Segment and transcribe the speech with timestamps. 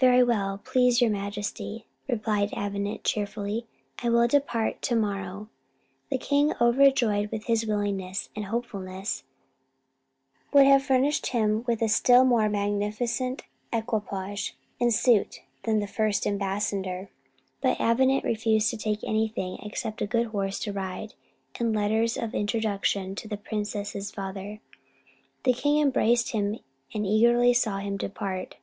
[0.00, 3.68] "Very well, please your majesty," replied Avenant cheerfully;
[4.02, 5.48] "I will depart to morrow."
[6.10, 9.22] The king, overjoyed with his willingness and hopefulness,
[10.52, 13.42] would have furnished him with a still more magnificent
[13.72, 17.08] equipage and suite than the first ambassador;
[17.60, 21.14] but Avenant refused to take anything except a good horse to ride,
[21.60, 24.58] and letters of introduction to the princess's father.
[25.44, 26.58] The king embraced him
[26.92, 28.56] and eagerly saw him depart.